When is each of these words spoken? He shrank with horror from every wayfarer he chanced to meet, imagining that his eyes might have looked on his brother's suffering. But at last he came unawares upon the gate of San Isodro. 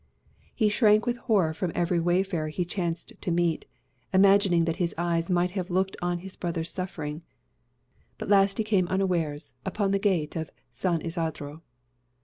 He 0.55 0.67
shrank 0.67 1.05
with 1.05 1.17
horror 1.17 1.53
from 1.53 1.71
every 1.75 1.99
wayfarer 1.99 2.47
he 2.47 2.65
chanced 2.65 3.13
to 3.21 3.29
meet, 3.29 3.65
imagining 4.11 4.65
that 4.65 4.77
his 4.77 4.95
eyes 4.97 5.29
might 5.29 5.51
have 5.51 5.69
looked 5.69 5.95
on 6.01 6.17
his 6.25 6.35
brother's 6.35 6.71
suffering. 6.71 7.21
But 8.17 8.25
at 8.25 8.31
last 8.31 8.57
he 8.57 8.63
came 8.63 8.87
unawares 8.87 9.53
upon 9.63 9.91
the 9.91 9.99
gate 9.99 10.35
of 10.35 10.49
San 10.73 11.03
Isodro. 11.05 11.61